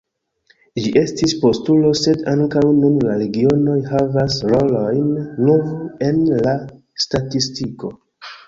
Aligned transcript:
Ĝi 0.83 0.91
estis 1.01 1.35
postulo, 1.41 1.91
sed 1.99 2.23
ankaŭ 2.31 2.63
nun 2.79 2.97
la 3.09 3.19
regionoj 3.21 3.77
havas 3.91 4.39
rolojn 4.55 5.15
nur 5.45 5.63
en 6.09 6.19
la 6.49 6.57
statistiko. 7.07 7.95